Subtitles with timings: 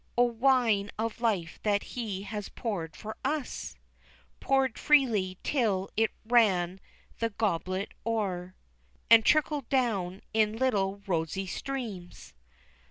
[0.17, 3.75] O wine of life that he has poured for us!
[4.39, 6.79] Poured freely till it ran
[7.19, 8.55] the goblet o'er,
[9.11, 12.33] And trickled down in little rosy streams!